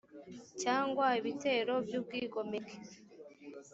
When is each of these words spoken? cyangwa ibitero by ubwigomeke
cyangwa 0.61 1.05
ibitero 1.19 1.73
by 1.85 1.93
ubwigomeke 1.99 2.77